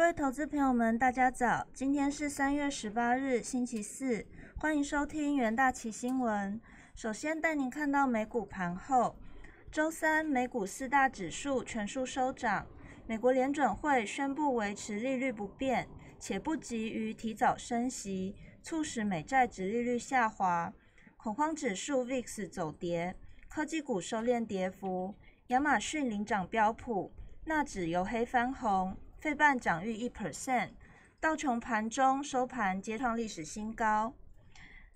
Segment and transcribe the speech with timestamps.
[0.00, 1.66] 各位投资朋友们，大家早！
[1.74, 4.26] 今天是三月十八日，星期四，
[4.56, 6.58] 欢迎收听元大旗新闻。
[6.94, 9.14] 首先带您看到美股盘后，
[9.70, 12.66] 周三美股四大指数全数收涨。
[13.06, 15.86] 美国联准会宣布维持利率不变，
[16.18, 20.72] 且不急于提早升息，促使美债值利率下滑。
[21.18, 23.14] 恐慌指数 VIX 走跌，
[23.50, 25.14] 科技股收敛跌幅，
[25.48, 27.12] 亚马逊领涨标普，
[27.44, 28.96] 纳指由黑翻红。
[29.20, 30.70] 费半涨逾一 percent，
[31.20, 34.14] 道琼盘中收盘皆创历史新高。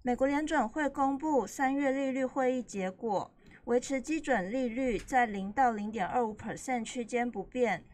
[0.00, 3.30] 美国联准会公布三月利率会议结果，
[3.64, 7.84] 维持基准利率在零到零点二五 percent 区间不变，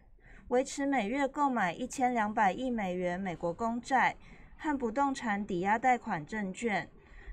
[0.46, 4.16] 维持每月购买一千两百亿美元美国公债
[4.56, 6.88] 和不动产抵押贷款证券。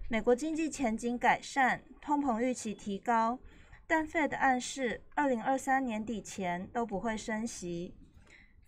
[0.08, 3.38] 美国经济前景改善，通膨预期提高，
[3.86, 7.94] 但 Fed 暗示二零二三年底前都不会升息。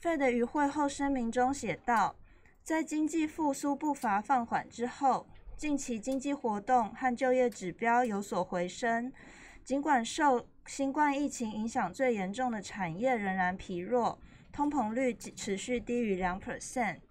[0.02, 2.16] Fed 于会后声明中写道，
[2.64, 9.14] 在经济复苏步伐放缓之后，近期经济活动和就业指标有所回升。
[9.64, 14.20] 尽管受新冠疫情影响最严重的产业仍然疲弱，
[14.52, 17.02] 通膨率持续低于两 percent。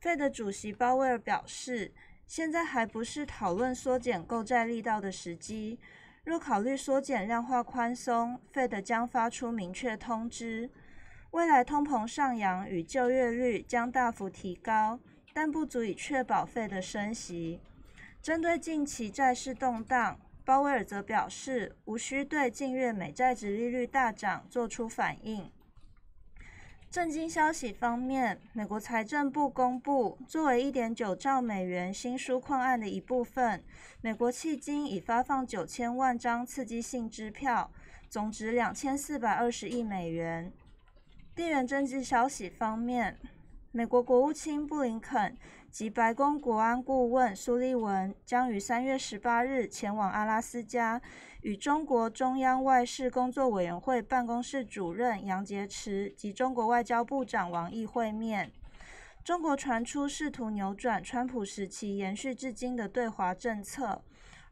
[0.00, 1.92] Fed 主席鲍威尔表示，
[2.28, 5.80] 现在还不是讨论缩减购债力道的时机。
[6.22, 10.70] 若考虑缩减量化宽松，Fed 将发出明确通知。
[11.34, 15.00] 未来通膨上扬与就业率将大幅提高，
[15.32, 17.58] 但不足以确保费的升息。
[18.22, 25.50] 针对近期债市动荡，鲍威尔则表示，无需对近月美债值利率大涨做出反应。
[26.88, 33.60] 震惊消息方面，美国财政部公布，作为1.9兆美元新纾困案的一部分，
[34.00, 37.72] 美国迄今已发放九千万张刺激性支票，
[38.08, 40.52] 总值两千四百二十亿美元。
[41.34, 43.18] 地缘政治消息方面，
[43.72, 45.36] 美国国务卿布林肯
[45.68, 51.02] 及白宫国安顾问苏利文将于三月十八日前往阿拉斯加，
[51.42, 58.52] 与中国中央外事工作委员会办公室主任杨洁篪及中国外交部长王毅会面。
[59.24, 64.04] 中国传出试图扭转川普时期延续至今的对华政策。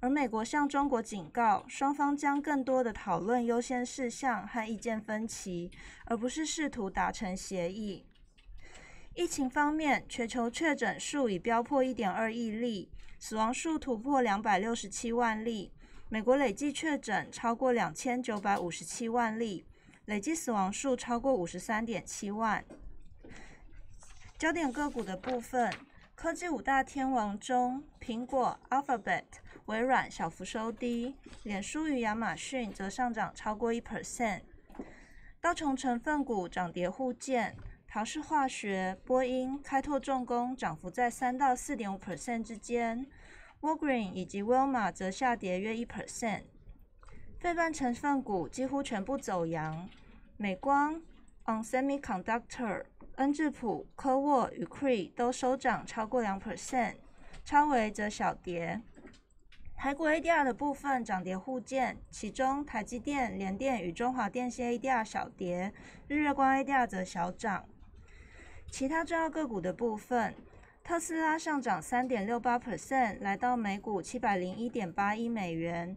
[0.03, 5.71] 而美国向中国警告，双方将更多的讨论优先事项和意见分歧，
[6.07, 8.05] 而不是试图达成协议。
[9.15, 12.91] 疫情方面，全球确诊数已飙破一点二亿例，
[13.21, 15.71] 死亡数突破两百六十七万例。
[16.09, 19.65] 美国累计确诊超过两千九百五十七万例，
[20.07, 22.65] 累计死亡数超过五十三点七万。
[24.37, 25.73] 焦点个股的部分，
[26.17, 29.42] 科技五大天王中，苹果、Alphabet。
[29.67, 31.15] 微软小幅收低，
[31.45, 34.41] 脸书与亚马逊则上涨超过一 percent。
[35.41, 37.57] 道琼成分股涨跌互见，
[37.87, 43.07] 陶氏化学、波音、开拓重工涨幅在三到四点五 percent 之间
[43.61, 46.43] ，Walgreen 以及 w i l m a 则下跌约一 percent。
[47.39, 49.89] 费半成分股几乎全部走阳，
[50.37, 51.01] 美光、
[51.45, 52.85] On Semiconductor、
[53.17, 56.97] 恩智浦、科沃与 Cree 都收涨超过两 percent，
[57.45, 58.81] 超微则小跌。
[59.83, 65.73] 台股 ADR 的部分涨跌互见，其中台积电、联电与中华电信 ADR 小跌，
[66.07, 67.65] 日月光 ADR 则小涨。
[68.71, 70.37] 其他重要个股的部分，
[70.85, 75.97] 特斯拉上涨三点六八 percent，来到每股七百零一点八一美元。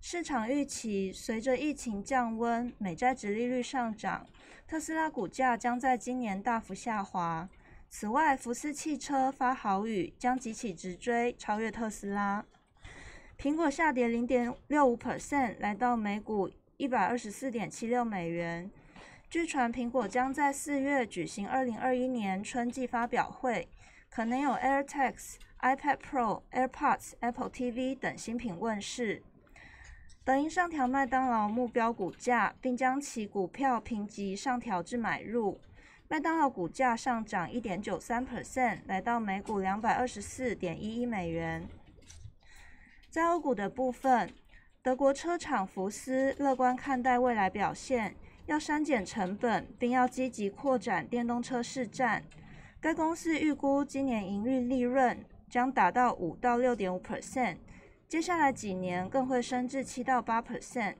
[0.00, 4.24] 市场预期随着疫情降温，美债值利率上涨，
[4.68, 7.48] 特斯拉股价将在今年大幅下滑。
[7.90, 12.44] 此外，福斯汽车发好语，将急起直追，超越特斯拉。
[13.38, 18.70] 苹果下跌零点六五 percent，来到每股一百二十四点七六美元。
[19.28, 23.68] 据传，苹果将在四月举行二零二一年春季发表会，
[24.08, 29.22] 可能有 AirTags、iPad Pro、AirPods、Apple TV 等新品问世。
[30.24, 35.60] 德银上调麦当劳目标股价，并将其股票评级上调至买入。
[36.08, 41.66] 麦当劳股价上涨一点九三 percent，来到每股两百二十四点一一美元。
[43.14, 44.28] 在欧股的部分，
[44.82, 48.16] 德国车厂福斯乐观看待未来表现，
[48.46, 52.24] 要删减成本，并要积极扩展电动车市占。
[52.80, 57.58] 该公司预估今年营运利润将达到五到六点五 percent，
[58.08, 60.96] 接下来几年更会升至七到八 percent。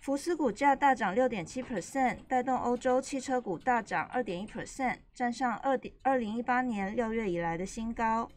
[0.00, 8.30] 福斯股价大涨六点七 percent，带动欧洲汽车股大涨二点一 percent，站上二点二零一八年六月以来的新高。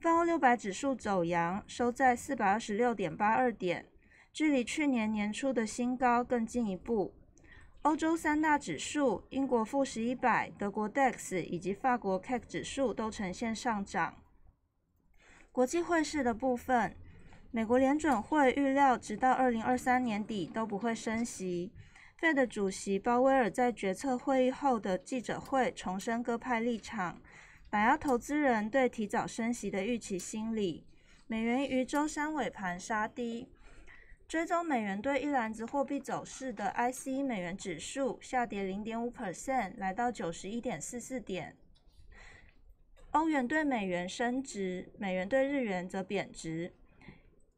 [0.00, 3.84] 泛欧六百指数走阳，收在四百二十六点八二点，
[4.32, 7.12] 距离去年年初的新高更进一步。
[7.82, 14.14] 欧洲三大指数，英国富时一百、德国 DAX 以及法国 CAC 指数都呈现上涨。
[15.50, 16.94] 国际汇市的部分，
[17.50, 21.72] 美国联准会预料直到二零二三年底都不会升息。
[22.20, 27.20] Fed 主席鲍威尔在决策会议后的记者会重申鸽派立场，
[27.70, 30.86] 打压投资人对提早升息的预期心理。
[31.26, 33.48] 美元于周三尾盘杀低。
[34.26, 41.56] 追踪美元对一篮子货币走势的 iC 美元指数下跌零点五 percent，来到九十一点四四点。
[43.10, 46.72] 欧元对美元升值，美元对日元则贬值。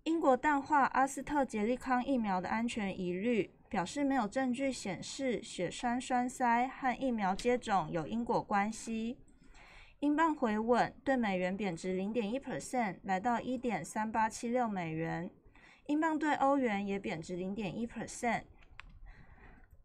[0.05, 9.19] 英国淡化阿斯特捷利康疫苗的安全疑虑，表示没有证据显示血栓栓塞和疫苗接种有因果关系。
[10.01, 15.31] 英镑回稳，对美元贬值零点一 percent，来到一点三八七六美元。
[15.89, 18.45] 英镑对欧元也贬值零点一 percent。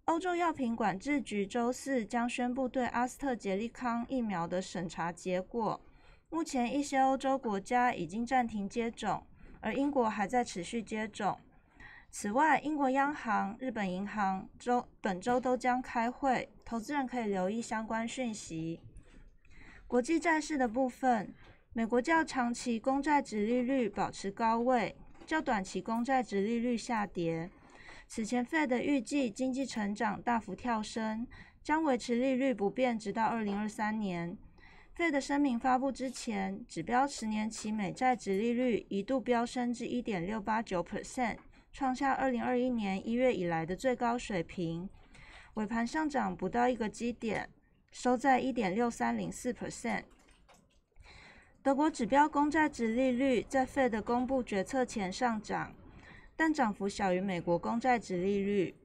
[0.05, 5.81] 欧洲药品管制局周四将宣布对阿斯特捷利康疫苗的审查结果。
[6.29, 9.21] 目前，一些欧洲国家已经暂停接种，
[9.59, 11.37] 而英国还在持续接种。
[12.09, 18.79] 此外，英国央行、日本银行周本周都将开会，投资人可以留意相关讯息。
[19.87, 21.31] 国际债市的部分，
[21.71, 24.95] 美国较长期公债值利率保持高位。
[25.27, 27.49] 较短期公债值利率下跌。
[28.07, 31.25] 此前，Fed 预计经济成长大幅跳升，
[31.63, 34.37] 将维持利率不变直到二零二三年。
[34.95, 41.37] Fed 声明发布之前，指标十年期美债值利率一度飙升至一点六八九 percent，
[41.71, 44.87] 创下二零二一年一月以来的最高水平。
[45.55, 47.49] 尾盘上涨不到一个基点，
[47.95, 50.03] 收在一点六三零四 percent。
[51.63, 55.73] 德国指标公债值利率在 Fed 公布决策前上涨，
[56.35, 58.75] 但涨幅小于美国公债值利率。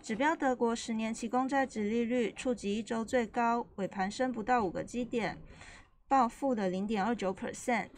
[0.00, 5.36] 指标德国十年期公债值利率触及一周最高，尾盘升不到五个基点，
[6.06, 7.88] 报负的零点二九 percent。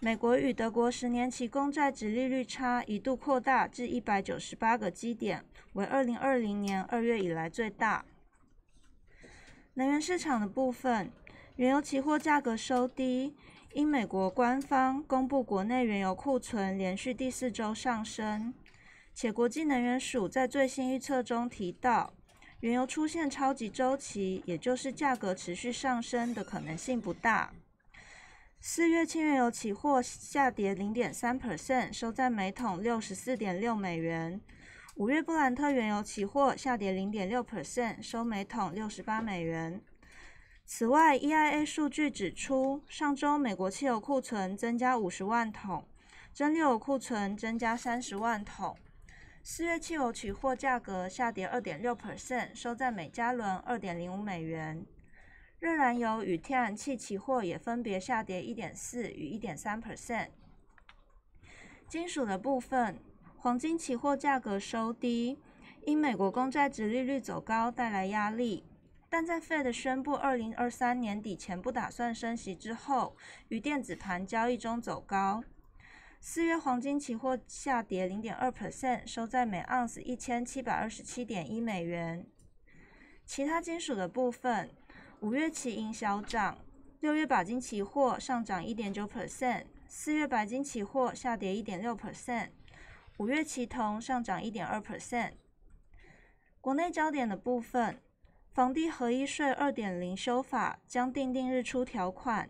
[0.00, 5.44] 美国与德国十年期公债值利率差一度扩大至一百九十八个基点，
[5.74, 8.04] 为二零二零年二月以来最大。
[9.78, 11.08] 能源市场的部分。
[11.54, 13.36] 原油期货价格收低，
[13.72, 18.52] 因美国官方公布国内原油库存连续第四周上升，
[19.14, 22.12] 且国际能源署在最新预测中提到，
[22.58, 27.52] 原油出现超级周期，也就是价格持续上升的可能性不大。
[28.58, 34.40] 四月轻原油期货下跌零点三 percent，收在每桶六十四点六美元。
[34.98, 39.80] 五月布兰特原油期货下跌零点六 percent，收每桶六十八美元。
[40.64, 45.86] 此外，EIA 数据指出，上周美国汽油库存增加五十万桶，
[46.34, 48.76] 蒸馏油库存增加三十万桶。
[49.44, 54.84] 四月汽油期货价格下跌二点六 percent，收在每加仑二点零五美元。
[55.60, 60.30] 热燃油与天然气期货也分别下跌一点四与一点三 percent。
[61.86, 62.98] 金属的部分，
[63.40, 65.38] 黄金期货价格收低，
[65.84, 68.64] 因美国公债值利率走高带来压力。
[69.08, 75.44] 但在 Fed 宣布二零二三年底前不打算升息之后，于电子盘交易中走高。
[76.20, 82.26] 四月黄金期货下跌零点二 percent，收在每盎司一千七百二十七点一美元。
[83.24, 84.68] 其他金属的部分，
[85.20, 86.58] 五月期银小涨，
[86.98, 92.48] 六月钯金期货上涨一点九 percent，四月白金期货下跌一点六 percent，
[93.18, 95.32] 五月期铜上涨一点二 percent。
[96.60, 98.00] 国内焦点的部分。
[98.52, 102.48] 房地合一税二点零修法将定定日出条款。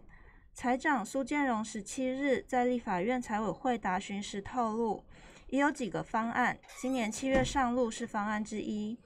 [0.54, 5.04] 财长苏建荣十七日在立法院财委会答询时透露，
[5.48, 8.98] 已有几个方案，今年七月上路是方案之一。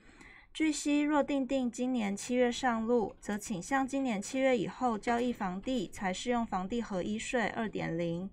[0.52, 8.30] 据悉，若定定今年七月上路，则倾向今年七月以后交易房地才适用房地合一税二点零。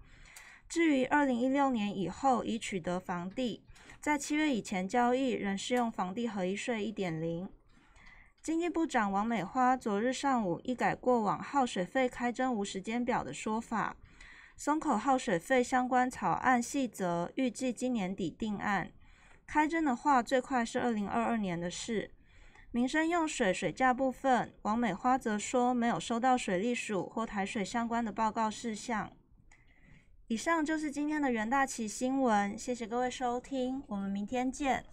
[0.70, 3.64] 至于二零一六年以后已取得房地，
[4.00, 7.50] 在七月以前交易仍适用房地合一税一点零。
[8.40, 13.96] 经济部长王美花昨日上午一改过往耗水费开征无时间表的说法，
[14.56, 18.92] 松口耗水费相关草案细则预计今年底定案，
[19.48, 22.12] 开征的话最快是二零二二年的事。
[22.70, 29.12] 民生用水水价部分，王美花则说没有收到水利署或台水相关的报告事项。
[30.30, 34.86] 以上就是今天的元大旗新闻，谢谢各位收听，我们明天见。